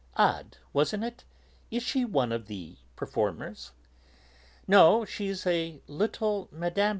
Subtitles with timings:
[0.17, 1.25] "Odd, wasn't it?
[1.69, 3.71] Is she one of the performers?"
[4.67, 6.89] "No, she's a little Mme.